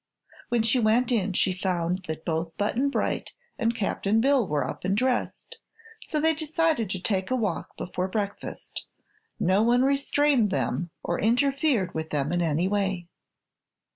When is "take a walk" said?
6.99-7.77